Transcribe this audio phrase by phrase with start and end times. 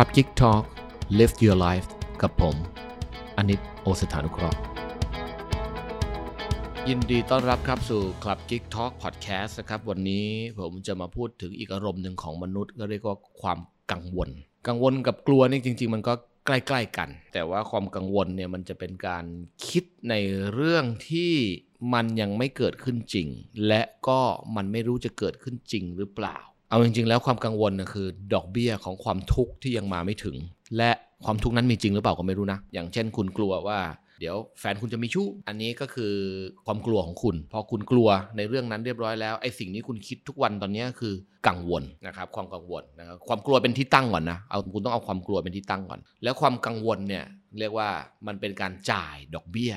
[0.00, 0.64] ครับ Geek Talk
[1.18, 1.88] Live Your Life
[2.22, 2.56] กับผม
[3.36, 4.58] อนิตโอสถานุเคราะห์
[6.88, 10.26] ยินดีต้อนรับครับสู่ Club Geek Talk Podcast นะครับ วันนี้
[10.58, 13.58] ผมจะมาพูดถึงอีกอารมณ์หนึ่งของมนุษย์ ก็เรียกว่าความ
[13.92, 14.28] กังวล
[14.66, 16.12] กังวลกับกลัวนี่จริง ๆ มันก็
[16.46, 19.24] ใกล้ๆกัน แต่ว่าความกังวลเนี่ยมันจะเป็นการ
[19.68, 20.14] คิดใน
[20.52, 21.32] เรื่องที่
[21.94, 23.28] มันยังไม่เกิดขึ้นจริง
[23.66, 24.20] และก็
[24.56, 26.38] มันไม่รู้จะเกิดขึ้นจริงหรือเปล่า
[26.68, 30.36] เอาจริงๆ แล้วความกังวลนะคือ ดอกเบี้ยของความทุกข์ที่ยังมาไม่ถึง
[30.76, 30.90] และ
[31.24, 33.78] ความทุกข์นั้นมีจริงหรือเปล่าก็ไม่รู้นะ อย่างเช่นคุณกลัวว่า
[34.20, 36.14] เดี๋ยวแฟนคุณจะมีชู้ อันนี้ก็คือ
[36.66, 41.14] ความกลัวของคุณ พอคุณกลัวในเรื่องนั้นเรียบร้อยแล้วไอ้สิ่งนี้คุณคิดทุกวันตอนนี้คือ
[41.48, 47.24] กังวลนะครับความกังวลนะครับความกลัวเป็นที่ตั้งก่อนนะเอาคุณต้องเอาความกลัวเป็นที่ตั้งก่อน แล้วความกังวลเนี่ย
[47.58, 47.88] เรียกว่า
[48.26, 49.72] มันเป็นการจ่ายดอกเบี้ย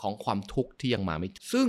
[0.00, 1.68] ของความทุกข์ที่ยังมาไม่ซึ่ง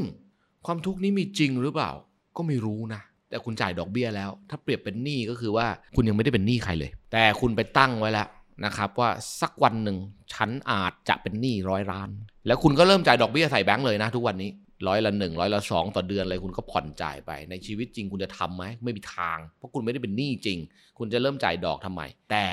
[0.66, 1.92] ความทุกข์นี้มีจริงหรือเปล่า
[2.38, 3.02] ก็ไม่รู้นะ
[3.36, 8.28] แต่คุณจ่ายดอกเบี้ยแล้ว ถ้าเปรียบเป็นหนี้ก็คือว่าคุณยังไม่ได้เป็นหนี้ใครเลย แต่คุณไปตั้งไว้แล้ว
[8.66, 9.10] นะครับว่า
[9.42, 9.98] สักวันหนึ่ง
[10.34, 12.10] ฉันอาจจะเป็นหนี้ร้อยล้าน
[12.48, 14.50] แล้วคุณก็เริ่มจ่ายดอกเบี้ยใส่แบงก์เลยนะทุกวันนี้
[14.88, 20.60] ร้อยละหนึ่งร้อยละสองต่อเดือนเลยคุณก็ผ่อนจ่ายไป ในชีวิตจริงคุณจะทำไหมไม่มีทาง เพราะคุณไม่ได้เป็นหนี้จริง
[20.98, 22.46] คุณจะเริ่มจ่ายดอกทำไม แต่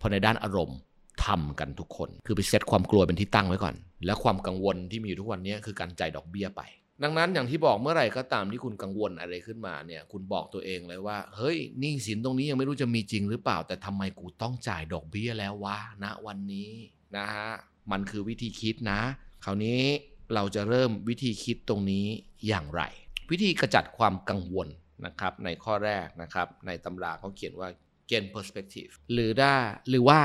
[0.00, 0.78] พอในด้านอารมณ์
[1.26, 3.74] ทำกันทุกคน คือไปเซตความกลัวเป็นที่ตั้งไว้ก่อน
[4.06, 6.62] และความกังวลที่มีอยู่ทุกวันนี้คือการจ่ายดอกเบี้ยไป
[7.02, 16.70] ดังนั้นอย่างที่บอกเมื่อไหร่ก็ตามที่คุณกังวลอะไรขึ้นมาเนี่ย คุณบอกตัวเองเลยว่า เฮ้ยหนี้สินตรงนี้ยังไม่รู้จะมีจริงหรือเปล่า แต่ทำไมกูต้องจ่ายดอกเบี้ยแล้ววะณวันนี้
[17.16, 17.50] นะฮะ
[17.90, 19.00] มันคือวิธีคิดนะ
[19.44, 19.80] คราวนี้
[20.34, 22.06] เราจะเริ่มวิธีคิดตรงนี้
[22.46, 22.82] อย่างไร
[23.30, 24.68] วิธีกระจัดความกังวล
[25.06, 27.68] นะครับ ในข้อแรกนะครับ ในตำราเขาเขียนว่า
[28.10, 29.56] gain perspective หรือได้
[29.88, 30.20] หรือว่า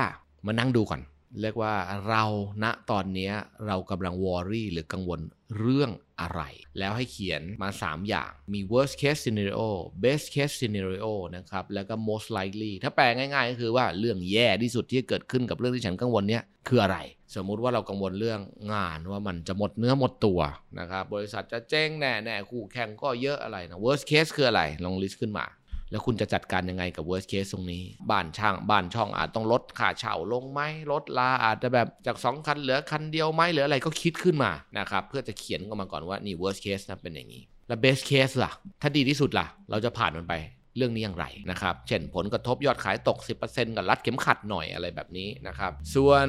[0.46, 1.02] มานั่งดูก่อน
[1.42, 1.74] เรียกว่า
[2.08, 2.24] เรา
[2.64, 3.32] ณตอนนี้
[3.66, 5.20] เรากำลังวอรี่หรือกังวล
[5.58, 6.42] เรื่องอะไร
[6.78, 9.68] แล้วให้เขียนมา 3 อย่างมี worst case scenario
[10.02, 16.98] best case scenario นะครับ แล้วก็ most likely ถ้าแปลง่ายๆ ก็คือว่าเรื่องแย่ที่สุดที่เกิดขึ้นกับเรื่องที่ฉันกังวลเนี้ยคืออะไร
[17.34, 18.40] สมมุติว่าเรากังวลเรื่อง
[18.74, 20.40] งานว่ามันจะหมดเนื้อหมดตัว
[20.78, 25.46] นะครับ บริษัทจะเจ๊งแน่แน่คู่แข่งก็เยอะอะไรนะ worst case คืออะไร ลองลิสต์ขึ้นมา
[25.90, 30.60] แล้วคุณจะจัดการยังไงกับ worst case ตรงนี้ บ้านช่าง บ้านช่องอาจต้องลดค่าเช่าลงไหม
[30.92, 38.52] ลดลาอาจจะแบบจาก 2 คันเหลือคันเดียวไหมหรืออะไรก็คิดขึ้นมานะครับเพื่อจะเขียนออกมาก่อนว่านี่ worst case นะเป็นอย่างนี้ แล้ว best case ล่ะ
[38.82, 40.34] ถ้าดีที่สุดล่ะ เราจะผ่านมันไป
[40.76, 46.26] เรื่องนี้อย่างไรนะครับ เช่นผลกระทบยอดขายตก 10%กับรัดเข็มขัดหน่อยอะไรแบบนี้นะครับ ส่วน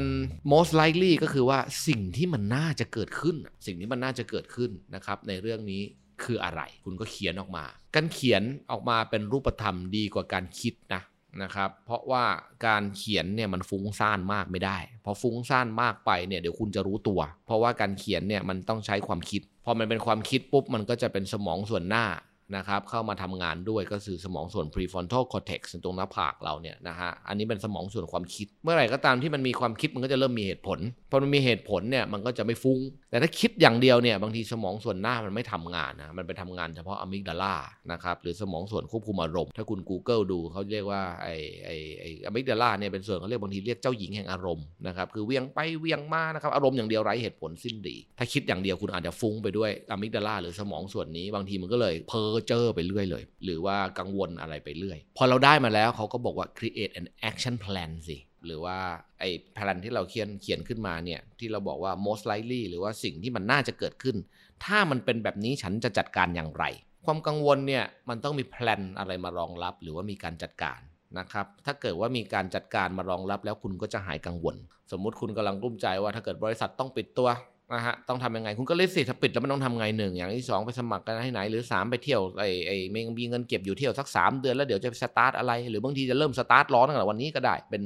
[0.54, 5.82] most likely ก็คือว่าสิ่งที่มันน่าจะเกิดขึ้น สิ่งที่มันน่าจะเกิดขึ้นนะครับในเรื่องนี้
[6.24, 7.66] คืออะไร คุณก็เขียนออกมา
[7.96, 11.02] การเขียนออกมาเป็นรูปธรรมดีกว่าการคิดนะ
[11.44, 12.24] นะครับ เพราะว่า
[12.68, 22.06] การเขียนเนี่ยมันฟุ้งซ่านมากไม่ได้ พอฟุ้งซ่านมากไปเนี่ยเดี๋ยวคุณจะรู้ตัว เพราะว่าการเขียนเนี่ยมันต้องใช้ความคิด พอมันเป็นความคิดปุ๊บมันก็จะเป็นสมองส่วนหน้า
[22.56, 30.80] นะครับเข้ามาทำงานด้วยก็คือสมองส่วน prefrontal cortex ตรงหน้าผากเราเนี่ยนะฮะอันนี้เป็นสมองส่วนความคิด เมื่อไหร่ก็ตามที่มันมีความคิดมันก็จะเริ่มมีเหตุผล
[31.12, 32.80] พอมันมีเหตุผลเนี่ยมันก็จะไม่ฟุง้ง
[33.12, 37.56] แต่ถ้าคิดอย่างเดียวเนี่ยบางทีสมองส่วนหน้ามันไม่ทำงานนะมันไปทำงานเฉพาะอะมิกดาลา
[37.92, 41.28] นะครับหรือสมองส่วนควบคุมอารมณ์ ถ้าคุณ Google ดูเขาเรียกว่าไอ
[41.66, 41.70] ไอ
[42.00, 58.78] ไออะมิกดาลาเนี่ยเป็นส่วนเขาเรียกบางทีเรียกเจ้าหญิงแห่งอารมณ์นะครับคือเวียงไปเวียงมานะครับอารมณ์อย่างเดียวไร้เหตุผลสิ้นดี ถ้าคิดอย่างเดียวคุณอาจจะฟุ้งไปด้วยอะมิกดาลาหรือสมองส่วนนี้บางทีมันก็เลยเพ้อเจอไปเรื่อยเลย หรือว่ากังวลอะไรไปเรื่อย พอเราได้มาแล้วเขาก็บอกว่า create an action plan สิหรือว่า
[59.20, 64.16] ไอ้แผนที่เราเขียนเขียนขึ้นมาเนี่ยที่เราบอกว่า most likely หรือว่าสิ่งที่มันน่าจะเกิดขึ้น
[64.66, 66.66] ถ้ามันเป็นแบบนี้ฉันจะจัดการอย่างไร
[67.06, 70.80] ความกังวลเนี่ยมันต้องมี plan อะไรมารองรับ หรือว่ามีการจัดการ
[71.20, 74.56] นะครับถ้าเกิดว่ามีการจัดการมารองรับแล้วคุณก็จะหายกังวล
[74.92, 77.30] สมมุติคุณกำลังกลุ้มใจว่าถ้าเกิดบริษัทต้องปิดตัว
[77.74, 87.84] นะฮะต้องทำยังไง คุณก็ list สิถ้าปิดแล้วมันต้องทำไงหนึ่งอย่างที่สองไปสมัครกันให้ไหน หรือสามไปเที่ยวไอ้ไอ้ม่มีเงินเก็บอยู่เที่ยวสักสามเดือนแล้วเดี๋ยวจะสตาร์ทอะไร หรือ บางทีจะเริ่มสตาร์ทร้อนตั้งแต่วันนี้ก็ได้เป็น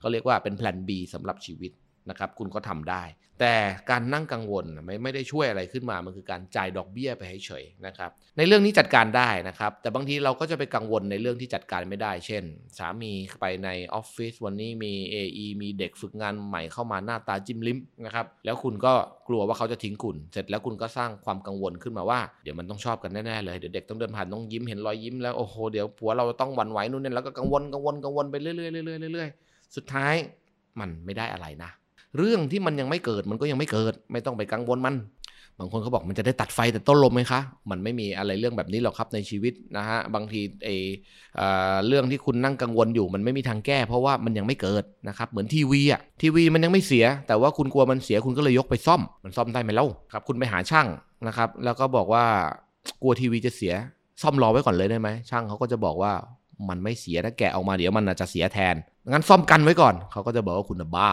[0.00, 1.70] เขาเรียกว่าเป็นแผน B สำหรับชีวิต
[2.10, 3.04] นะครับคุณก็ทำได้
[3.40, 3.54] แต่
[3.90, 12.44] การนั่งกังวลไม่ไม่ได้ช่วยอะไรขึ้นมา มันคือการจ่ายดอกเบี้ยไปให้เฉยนะครับในเรื่องนี้จัดการได้นะครับ แต่บางทีเราก็จะไปกังวลในเรื่องที่จัดการไม่ได้ เช่น
[12.78, 18.92] สามีไปในออฟฟิศวันนี้มี AE มีเด็กฝึกงานใหม่เข้ามาหน้าตาจิ้มลิ้มนะครับแล้วคุณก็
[19.28, 30.14] กลัวว่าเขาจะทิ้งคุณ เสร็จแล้วคุณก็สร้างความกังวลขึ้นมาว่าเดี๋ยวมันต้องชอบกันแน่ๆเลยเดี๋ยวเด็กต้องเดินผ่านต้องยิ้มเห็นรอยยิ้มแล้วโอ้โหเดี๋ยวผัวเราต้องหวั่นไหวนู่นนี่แล้วก็กังวลกังวลกังวลไปเรื่อยๆเรื่อยๆเรื่อยๆสุดท้าย
[30.80, 31.70] มันไม่ได้อะไรนะ
[32.18, 34.96] เรื่องที่มันยังไม่เกิดมันก็ยังไม่เกิด ไม่ต้องไปกังวลมัน
[35.58, 40.68] บางคนเขาบอกมันจะได้ตัดไฟแต่ต้นลมไหมคะ มันไม่มีอะไรเรื่องแบบนี้หรอกครับในชีวิตนะฮะ บางทีไอ
[41.86, 50.86] เรื่องที่คุณนั่งกังวลอยู่มันไม่มีทางแก้ เพราะว่ามันยังไม่เกิดนะครับ เหมือนทีวีอะทีวีมันยังไม่เสีย แต่ว่าคุณกลัวมันเสียคุณก็เลยยกไปซ่อม มันซ่อมได้ไหมเล่าครับ คุณไปหาช่าง
[51.26, 52.24] นะครับ แล้วก็บอกว่า
[53.02, 53.74] กลัวทีวีจะเสีย
[54.22, 56.12] ซ่อมรอไว้ก่อนเลยได้ไหมช่างเขาก็จะบอกว่า
[56.68, 58.74] มันไม่เสียถ้าแกะออกมาเดี๋ยวมันจะเสียแทน
[59.10, 61.10] งั้นซ่อมกันไว้ก่อนเขาก็จะบอกว่าคุณบ้า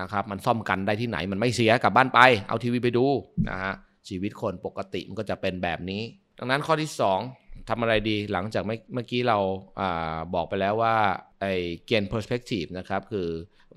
[0.00, 3.06] นะครับ มันซ่อมกันได้ที่ไหนมันไม่เสียกลับบ้านไป เอาทีวีไปดู
[3.48, 3.74] นะฮะ
[4.08, 6.02] ชีวิตคนปกติมันก็จะเป็นแบบนี้
[6.38, 6.90] ดังนั้นข้อที่
[7.30, 9.38] 2ทำอะไรดีหลังจากเมื่อกี้เรา
[9.80, 10.94] อาบอกไปแล้วว่า
[11.40, 11.52] ไอ้
[11.86, 13.28] เกณฑ์ perspective นะครับ คือ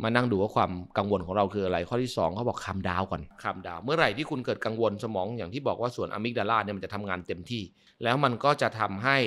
[0.04, 7.64] มานั่งดูว่าความกังวลของเราคืออะไร ข้อที่ 2เขาบอกคำดาวก่อนคำดาว เมื่อไหร่ที่คุณเกิดกังวลสมองอย่างที่บอกว่าส่วนอะมิกดาลาเนี่ยมันจะทำงานเต็มที่
[8.04, 9.18] แล้วมันก็จะทำให้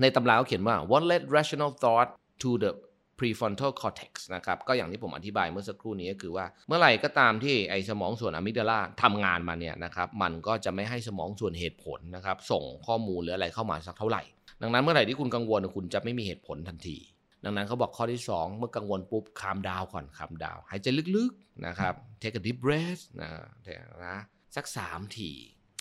[0.00, 2.08] ในตำราเขาเขียนว่า what led rational thought
[2.42, 2.70] to the
[3.18, 14.22] prefrontal cortex นะครับ ก็อย่างที่ผมอธิบายเมื่อสักครู่นี้ก็คือว่าเมื่อไหร่ก็ตามที่ไอ้สมองส่วนอะมิกดาลาทำงานมาเนี่ยนะครับ มันก็จะไม่ให้สมองส่วนเหตุผลนะครับ ส่งข้อมูลหรืออะไรเข้ามาสักเท่าไหร่
[14.62, 16.98] ดังนั้นเมื่อไหร่ที่คุณกังวลคุณจะไม่มีเหตุผลทันที
[17.44, 20.86] ดังนั้นเขาบอกข้อที่ 2 เมื่อกังวลปุ๊บคามดาวก่อนคามดาวหายใจ
[21.16, 23.28] ลึกๆนะครับ take a deep breath นะ
[24.04, 24.16] นะ
[24.56, 25.30] สัก3ที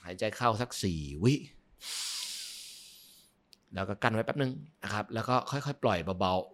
[0.06, 1.36] หายใจเข้าสัก 4 วิ
[3.76, 4.52] แล้วก็กันไว้แป๊บนึง
[4.84, 6.53] นะครับ แล้วก็ค่อยๆ ปล่อยเบาๆ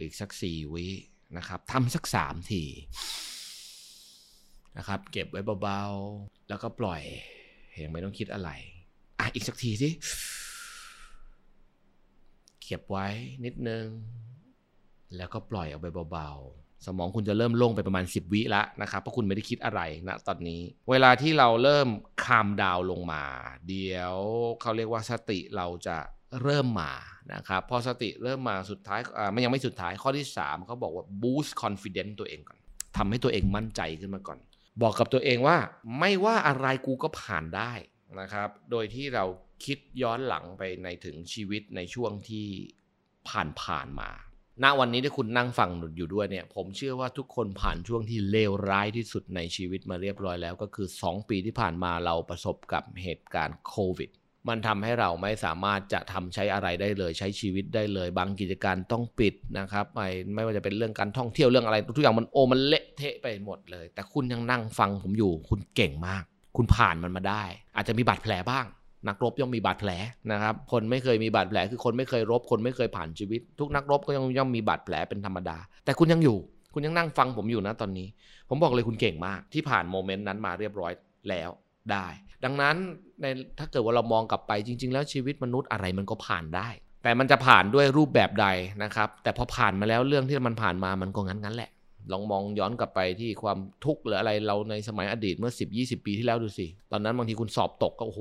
[0.00, 0.86] อีกสัก4วิ
[1.36, 2.64] นะครับทำสัก3ที
[4.78, 7.02] นะครับ เก็บไว้เบาๆ แล้วก็ปล่อย
[7.82, 8.50] ยังไม่ต้องคิดอะไร
[9.18, 9.88] อะ อีกสักทีสิ
[12.62, 13.06] เก็บไว้
[13.44, 13.86] นิดนึง
[15.16, 21.88] แล้วก็ปล่อยออกไปเบาๆ สมองคุณจะเริ่มโล่งไปประมาณ 10 วิละนะครับ เพราะคุณไม่ได้คิดอะไรนะตอนนี้ เวลาที่เราเริ่ม
[22.24, 23.24] คามดาวลงมา
[23.68, 24.16] เดี๋ยว
[24.60, 25.96] เขาเรียกว่าสติเราจะ
[26.42, 26.92] เริ่มมา
[27.34, 29.00] นะครับพอสติเริ่มมาสุดท้าย
[29.34, 32.58] มันยังไม่สุดท้ายข้อที่3เขาบอกว่า boost confidence ตัวเองก่อน
[32.96, 34.38] ทำให้ตัวเองมั่นใจขึ้นมาก่อน
[34.82, 35.56] บอกกับตัวเองว่า
[35.98, 37.72] ไม่ว่าอะไรกูก็ผ่านได้
[38.20, 39.24] นะครับ โดยที่เรา
[39.64, 42.46] คิดย้อนหลังไปในถึงชีวิตในช่วงที่
[43.28, 44.10] ผ่านผ่านมา
[44.62, 54.10] ณ วันนี้ที่คุณนั่งฟังอยู่ด้วยเนี่ย ผมเชื่อว่าทุกคนผ่านช่วงที่เลวร้ายที่สุดในชีวิตมาเรียบร้อยแล้ว ก็คือ 2 ปีที่ผ่านมาเราประสบกับเหตุการณ์โควิด
[54.48, 66.24] มันทำให้เราไม่สามารถจะทำใช้อะไรได้เลย ใช้ชีวิตได้เลย บางกิจการต้องปิดนะครับไม่ไม่ว่าจะเป็นเรื่องการท่องเที่ยวเรื่องอะไร ทุกอย่างมันโอมันเละเทะไปหมดเลย แต่คุณยังนั่งฟังผมอยู่ คุณเก่งมาก
[66.56, 67.42] คุณผ่านมันมาได้
[67.76, 68.66] อาจจะมีบาดแผลบ้าง
[69.08, 69.90] นักรบย่อมมีบาดแผล
[70.32, 76.38] นะครับ คนไม่เคยมีบาดแผล คือคนไม่เคยรบ คนไม่เคยผ่านชีวิต ทุกนักรบก็ย่อมย่อมมีบาดแผลเป็นธรรมดา แต่คุณยังอยู่
[76.74, 78.06] คุณยังนั่งฟังผมอยู่นะตอนนี้
[78.48, 80.92] ผมบอกเลยคุณเก่งมาก ที่ผ่านโมเมนต์นั้นมาเรียบร้อย
[81.30, 81.50] แล้ว
[81.92, 82.06] ได้
[82.44, 82.76] ดังนั้น
[83.20, 83.26] ใน
[83.58, 86.68] ถ้าเกิดว่าเรามองกลับไปจริง ๆ แล้วชีวิตมนุษย์อะไรมันก็ผ่านได้
[87.02, 88.46] แต่มันจะผ่านด้วยรูปแบบใด
[88.82, 91.70] นะครับ แต่พอผ่านมาแล้วเรื่องที่มันผ่านมามันก็งั้นงั้นแหละ
[92.12, 98.20] ลองมองย้อนกลับไปที่ความทุกข์หรืออะไรเราในสมัยอดีตเมื่อ 10 20 ปีที่แล้วดูสิ ตอนนั้นบางทีคุณสอบตกก็โอ้โห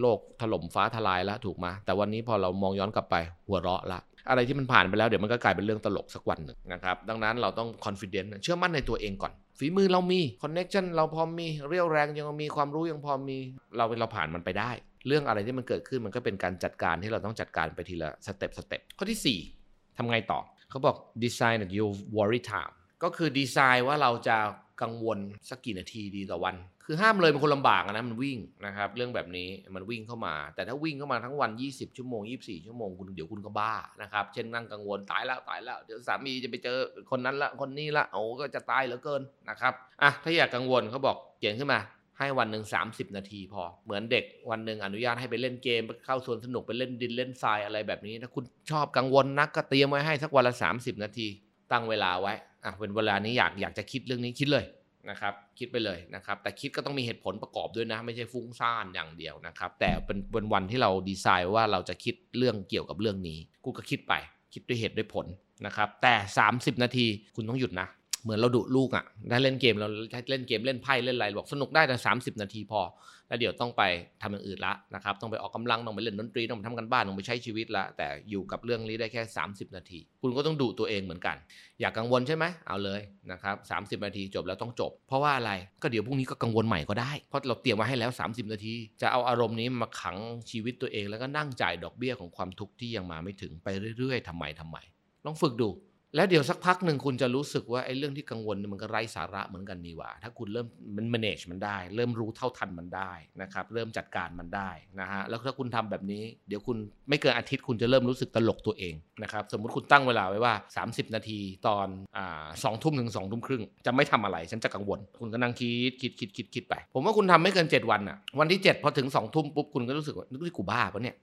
[0.00, 13.36] โลกถล่มฟ้าทลายแล้วถูกมาแต่วันนี้พอเรามองย้อนกลับไปหัวเราะละ อะไรที่มันผ่านไปแล้วเดี๋ยวมันก็กลายเป็นเรื่องตลกสักวันหนึ่งนะครับดังนั้นเราต้อง confident เชื่อมั่นในตัวเองก่อน ฝีมือเรามี connection เราพอมีเรียวแรงยังมีความรู้ยังพอมี
[13.76, 14.70] เราเราผ่านมันไปได้
[15.06, 24.36] เรื่องอะไรที่มันเกิดขึ้นมันก็เป็นการจัดการที่เราต้องจัดการไปทีละสเต็ปสเต็ปข้อที่ 4ทำไงต่อเขาบอก design your worry time ก็คือดีไซน์ว่าเราจะ
[24.82, 25.18] กังวล
[25.48, 26.54] สักกี่นาทีดีต่อวัน
[26.86, 33.72] คือห้ามเลยเป็นคนลำบากนะมันวิ่งนะครับ เรื่องแบบนี้มันวิ่งเข้ามา แต่ถ้าวิ่งเข้ามาทั้งวัน 20 ชั่วโมง 24 ชั่วโมงคุณเดี๋ยวคุณก็บ้า
[34.02, 36.78] นะครับเช่นนั่งกังวลตายแล้วตายแล้วเดี๋ยวสามีจะไปเจอ
[37.10, 39.72] คนนั้นละคนนี้ละโอ้ก็จะตายเหลือเกินนะครับ
[40.02, 41.80] อะถ้าอยากกังวลเขาบอกเขียนขึ้นมา
[42.18, 51.26] ให้วันหนึ่ง30 นาทีพอ เหมือนเด็กวันหนึ่งอนุญาตให้ไปเล่นเกมเข้าสวนสนุกไปเล่นดินเล่นทรายอะไรแบบนี้ถ้าคุณชอบกังวลนักก็เตรียมไว้ให้สักวันละ 30 นาที
[51.72, 52.32] ตั้งเวลาไว้
[52.64, 54.64] อะเป็นเวลานี้อยากอยากจะคิดเรื่องนี้คิดเลย
[55.10, 64.14] นะครับคิดไปเลยนะครับ แต่คิดก็ต้องมีเหตุผลประกอบด้วยนะ ไม่ใช่ฟุ้งซ่านอย่างเดียวนะครับ แต่เป็นเป็นวันที่เราดีไซน์ว่าเราจะคิดเรื่องเกี่ยวกับเรื่องนี้ กูก็คิดไป
[64.54, 65.26] คิดด้วยเหตุด้วยผล
[65.66, 66.14] นะครับ แต่
[66.48, 67.88] 30 นาทีคุณต้องหยุดนะ
[68.24, 69.88] เหมือนเราดุลูกอะ่ะได้เล่นเกมเรา
[70.30, 72.80] เล่นเกมเล่นไพ่เล่นอะไรบอกสนุกได้แต่30นาทีพอ
[73.28, 73.82] แล้วเดี๋ยวต้องไป
[74.22, 81.36] ทำอย่างอื่นละนะครับต้องไปออกกำลังต้องไปเล่นดนตรีต้องไปทำกันบ้านต้องไปใช้ชีวิตละแต่อยู่กับเรื่องนี้ได้แค่ 30 นาที คุณก็ต้องดุตัวเองเหมือนกัน
[81.80, 83.00] อยากกังวลใช่ไหมเอาเลย
[83.32, 83.56] นะครับ
[84.00, 85.52] 30นาทีจบแล้วต้องจบ เพราะว่าอะไร
[85.82, 90.16] ก็เดี๋ยวพรุ่งนี้ก็กังวลใหม่ก็ได้ เพราะเราเตรียมไว้ให้แล้ว 30 นาที จะเอาอารมณ์นี้มาขัง
[90.50, 94.76] ชีวิตตัวเองแล้วก็นั่งจ่ายดอกเบี้ยของความทุกข์ที่ยังมาไม่ถึงไปเรื่อย ๆทำไมทำไม
[95.24, 95.68] ลองฝึกดู
[96.16, 100.66] แล้วเดี๋ยวสักพักหนึ่งคุณจะรู้สึกว่าไอ้เรื่องที่กังวลมันก็ไร้สาระเหมือนกันนี่หว่า ถ้าคุณเริ่ม
[100.96, 106.76] มัน manage มันได้ เริ่มรู้เท่าทันมันได้นะครับ เริ่มจัดการมันได้นะฮะ แล้วถ้าคุณทำแบบนี้ เดี๋ยวคุณ
[107.08, 110.54] ไม่เกินอาทิตย์คุณจะเริ่มรู้สึกตลกตัวเองนะครับ สมมุติคุณตั้งเวลาไว้ว่า
[110.84, 121.16] 30 นาทีตอนอ่าสองทุ่มถึงสองทุ่มครึ่งจะไม่ทำอะไร ฉันจะกังวล คุณก็นั่งคิดคิดคิดคิดคิดไป ผมว่าคุณทำไม่เกิน 7 วันอะ วันที่ 7 พอถึง2องทุ่มปุ๊บคุณก็รู้สึกว่านึกว่กูบ้าปะเนี่ย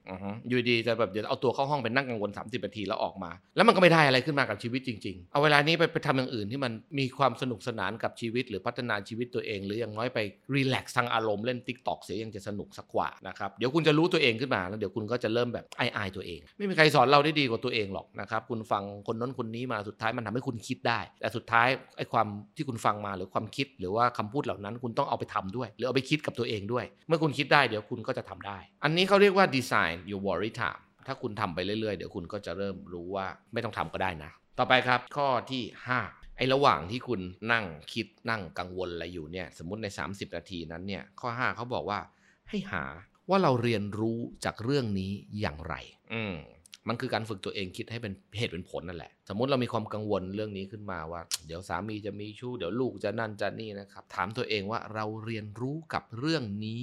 [0.47, 10.19] อยู่ดีจะแบบเดี๋ยวเอาตัวเข้าห้องไปนั่งกังวล 30 นาทีแล้วออกมา แล้วมันก็ไม่ได้อะไรขึ้นมากับชีวิตตจริง ๆ เอาเวลานี้ไปไปทำอย่างอื่นที่มันมีความสนุกสนานกับชีวิต หรือพัฒนาชีวิตตัวเอง หรืออย่างน้อยไป
[10.53, 35.63] รีแลกซ์ทางอารมณ์เล่นติ๊กต็อกเสียยังจะสนุกสักกว่านะครับเดี๋ยวคุณจะรู้ตัวเองขึ้นมาแล้วเดี๋ยวคุณก็จะเริ่มแบบอายตัวเอง ไม่มีใครสอนเราได้ดีกว่าตัวเองหรอกนะครับคุณฟังคนน้นคนนี้มาสุดท้ายมันทำให้คุณคิดได้ แต่สุดท้ายไอ้ความที่คุณฟังมาหรือความคิดหรือว่าคำพูดเหล่านั้น คุณต้องเอาไปทำด้วย หรือเอาไปคิดกับตัวเองด้วย เมื่อคุณคิดได้เดี๋ยวคุณก็จะทำได้ อันนี้เขาเรียกว่า design your worry time ถ้าคุณทำไปเรื่อยๆ เดี๋ยวคุณก็จะเริ่มรู้ว่าไม่ต้องทำก็ได้นะ ต่อไปครับข้อที่
[36.01, 41.99] 5 ไอ้ระหว่างที่คุณนั่งคิดนั่งกังวลอะไรอยู่เนี่ย สมมติใน 30 นาทีนั้นเนี่ย ข้อ 5เขาบอกว่า
[42.49, 42.83] ให้หา
[43.29, 45.75] ว่าเราเรียนรู้จากเรื่องนี้อย่างไร
[46.13, 46.35] อืม
[46.87, 56.79] มันคือการฝึกตัวเองคิดให้เป็นเหตุเป็นผลนั่นแหละ สมมติเรามีความกังวลเรื่องนี้ขึ้นมาว่า เดี๋ยวสามีจะมีชู้เดี๋ยวลูกจะนั่นจะนี่นะครับ ถามตัวเองว่าเราเรียนรู้กับเรื่องนี้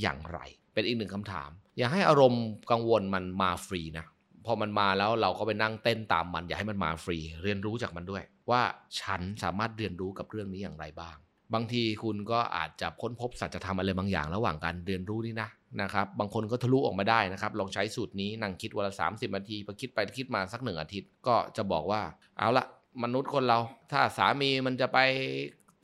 [0.00, 0.38] อย่างไร
[0.74, 4.06] เป็นอีกหนึ่งคำถาม อย่าให้อารมณ์กังวลมันมาฟรีนะ
[4.46, 8.62] พอมันมาแล้วเราก็ไปนั่งเต้นตามมัน อย่าให้มันมาฟรี เรียนรู้จากมันด้วย ว่า
[9.00, 11.16] ฉันสามารถเรียนรู้กับเรื่องนี้อย่างไรบ้าง
[11.54, 15.48] บางทีคุณก็อาจจะค้นพบสัจธรรมอะไรบางอย่างระหว่างการเรียนรู้นี่นะ
[15.82, 22.00] นะครับบางคนก็ทะลุออกมาได้นะครับลองใช้สูตรนี้นั่งคิดวันละ30นาทีพอคิดไปคิดมาสักหนึ่งอาทิตย์ก็จะบอกว่า
[22.38, 22.64] เอาละ
[23.02, 23.58] มนุษย์คนเรา
[23.92, 24.98] ถ้าสามีมันจะไป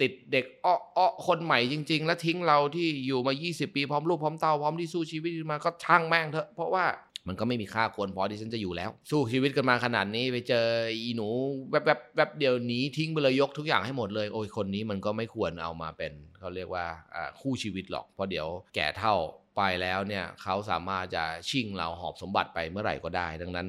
[0.01, 6.85] ติดเด็กอ้ออ้อคนใหม่จริง ๆ แล้วทิ้งเราที่อยู่มา 20 ปีพร้อมลูกพร้อมเต้าพร้อมที่สู้ชีวิตมาก็ช่างแม่งเถอะเพราะว่า
[7.29, 10.67] มันก็ไม่มีค่าควรพอที่ฉันจะอยู่แล้ว สู้ชีวิตกันมาขนาดนี้ไปเจอ
[11.03, 11.29] อีหนู
[11.71, 16.87] แวบแวบแวบเดียวหนีทิ้งไปเลยยกทุกอย่างให้หมดเลย โอ้ยคนนี้มันก็ไม่ควรเอามาเป็นเขาเรียกว่า
[17.41, 19.15] คู่ชีวิตหรอกเพราะเดี๋ยวแก่เท่า
[19.57, 23.69] ไปแล้วเนี่ยเขาสามารถจะชิงเราหอบสมบัติไปเมื่อไหร่ก็ได้ ดังนั้น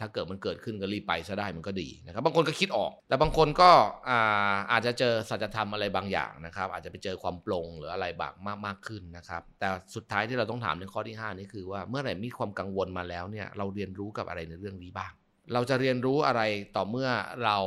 [0.00, 3.70] ถ้าเกิดมันเกิดขึ้นก็รีบไปซะได้มันก็ดีนะครับ บางคนก็คิดออก แต่บางคนก็
[4.08, 15.12] อาอาจจะเจอสัจธรรมอะไรบางอย่างนะครับ อาจจะไปเจอความปลงหรืออะไรบางมากมากขึ้นนะครับ แต่สุดท้ายที่เราต้องถามในข้อที่ 5 นี่คือว่าเมื่อไหร่มีความกังวลมาแล้วเนี่ยเราเรียนรู้กับอะไรในเรื่องนี้บ้าง
[15.52, 16.42] เราจะเรียนรู้อะไร
[16.76, 17.08] ต่อเมื่อ
[17.44, 17.58] เรา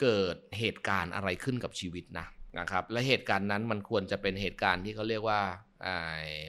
[0.00, 2.26] เกิดเหตุการณ์อะไรขึ้นกับชีวิตนะ
[2.58, 5.40] นะครับและเหตุการณ์นั้นมันควรจะเป็นเหตุการณ์ที่เขาเรียกว่า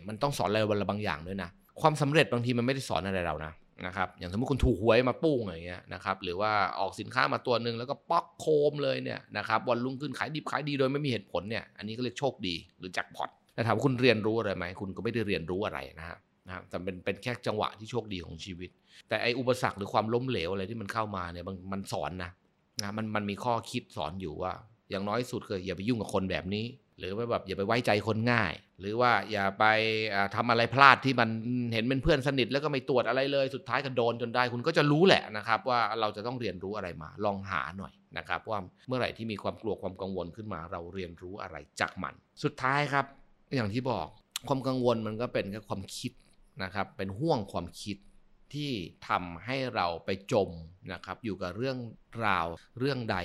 [0.08, 1.50] มันต้องสอนอะไรบางอย่างด้วยนะ
[1.82, 3.53] ความสำเร็จบางทีมันไม่ได้สอนอะไรเรานะ
[3.86, 16.17] นะครับอย่างสมมติคุณถูกหวยมาปุ้งอะไรเงี้ยนะครับหรือว่าออกสินค้ามาตัวหนึ่งแล้วก็ป๊อกโคมเลยเนี่ยนะครับวันรุ่งขึ้นขายดิบขายดีโดยไม่มีเหตุผลเนี่ยอันนี้ก็เรียกโชคดีหรือแจ็คพอตแต่ถามคุณเรียนรู้อะไรไหมคุณก็ไม่ได้เรียนรู้อะไรนะฮะ
[16.48, 18.70] นะครับแต่เป็นเป็นแค่จังหวะที่โชคดีของชีวิต
[19.08, 22.32] แต่ไออุปสรรคหรือความล้มเหลวอะไรที่มันเข้ามาเนี่ยมันมันสอนนะ
[22.82, 24.53] นะมันมันมีข้อคิดสอนอยู่ว่า
[24.89, 26.65] อย่างน้อยสุดคืออย่าไปยุ่งกับคนแบบนี้
[26.99, 29.65] หรือว่าแบบอย่าไปไว้ใจคนง่าย หรือว่าอย่าไป
[30.35, 31.29] ทำอะไรพลาดที่มัน
[31.73, 43.05] เห็นเป็นเพื่อนสนิท แล้วก็ไม่ตรวจอะไรเลยสุดท้ายก็โดนจนได้ คุณก็จะรู้แหละนะครับ ว่าเราจะต้องเรียนรู้อะไรมา ลองหาหน่อยนะครับว่าเมื่อไหร่ที่มีความกลัวความกังวลขึ้นมา เราเรียนรู้อะไรจากมัน สุดท้ายครับ
[43.55, 44.07] อย่างที่บอก
[44.47, 46.11] ความกังวลมันก็เป็นแค่ความคิด
[46.63, 47.97] นะครับ เป็นห่วงความคิด
[48.53, 48.71] ที่
[49.07, 50.49] ทำให้เราไปจม
[50.93, 51.77] นะครับ อยู่กับเรื่อง
[52.25, 52.47] ราว
[52.79, 53.17] เรื่องใด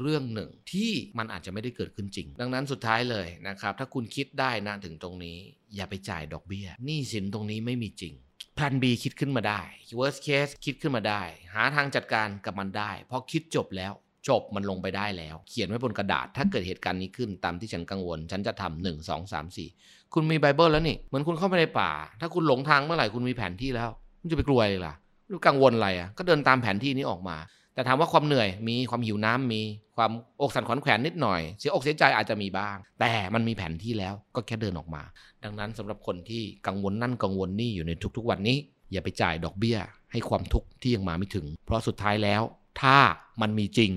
[0.00, 5.36] เรื่องหนึ่งที่มันอาจจะไม่ได้เกิดขึ้นจริง ดังนั้นสุดท้ายเลยนะครับ ถ้าคุณคิดได้นะถึงตรงนี้
[5.76, 8.14] อย่าไปจ่ายดอกเบี้ยหนี้สินตรงนี้ไม่มีจริง
[8.54, 9.60] แพลน B คิดขึ้นมาได้
[9.98, 11.22] worst case คิดขึ้นมาได้
[11.54, 13.92] หาทางจัดการกับมันได้พอคิดจบแล้ว
[14.28, 19.68] จบมันลงไปได้แล้ว เขียนไว้บนกระดาษ ถ้าเกิดเหตุการณ์นี้ขึ้นตามที่ฉันกังวล ฉันจะทำหนึ่งสองสามสี่
[20.14, 24.94] คุณมีไบเบิลแล้วนี่ เหมือนคุณเข้าไปในป่า ถ้าคุณหลงทางเมื่อไหร่คุณมีแผนที่แล้ว คุณจะไปกลัวอะไรล่ะ
[25.30, 27.36] รู้กังวลอะไรอะก็เดินตามแผนที่นี้ออกมา
[27.76, 29.62] แต่ถามว่าความเหนื่อยมีความหิวน้ำมี
[29.96, 35.02] ความอกสั่นขวัญแขวนนิดหน่อย เสียอกเสียใจอาจจะมีบ้าง แต่มันมีแผนที่แล้วก็แค่เดินออกมา
[35.44, 38.58] ดังนั้นสำหรับคนที่กังวลนั่นกังวลนี่อยู่ในทุกๆ วันนี้
[38.92, 39.78] อย่าไปจ่ายดอกเบี้ย
[40.12, 42.42] ให้ความทุกข์ที่ยังมาไม่ถึง เพราะสุดท้ายแล้ว
[42.80, 42.96] ถ้า
[43.40, 43.92] มันมีจริง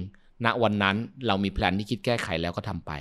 [0.45, 0.95] ณวันนั้น
[1.27, 2.91] เรามีแผนที่คิดแก้ไขแล้วก็ทำไป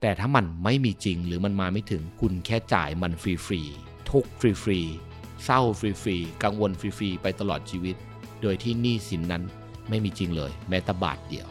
[0.00, 7.96] แต่ถ้ามันไม่มีจริงหรือมันมาไม่ถึงคุณแค่จ่ายมันฟรีๆทุกฟรีๆเศร้าฟรีๆกังวลฟรีๆไปตลอดชีวิต
[8.42, 9.44] โดยที่หนี้สินนั้น
[9.90, 11.49] ไม่มีจริงเลย แม้แต่บาทเดียว